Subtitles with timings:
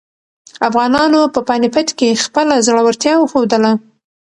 [0.67, 3.71] افغانانو په پاني پت کې خپله زړورتیا وښودله.